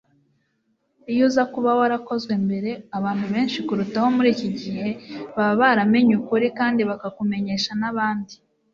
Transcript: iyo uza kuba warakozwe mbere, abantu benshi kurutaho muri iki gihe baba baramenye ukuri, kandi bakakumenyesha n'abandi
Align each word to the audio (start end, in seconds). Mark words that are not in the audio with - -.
iyo 1.11 1.23
uza 1.29 1.43
kuba 1.53 1.69
warakozwe 1.79 2.33
mbere, 2.45 2.71
abantu 2.97 3.25
benshi 3.33 3.59
kurutaho 3.67 4.07
muri 4.17 4.29
iki 4.35 4.49
gihe 4.59 4.87
baba 5.35 5.53
baramenye 5.61 6.13
ukuri, 6.21 6.47
kandi 6.59 6.81
bakakumenyesha 6.89 7.71
n'abandi 7.81 8.33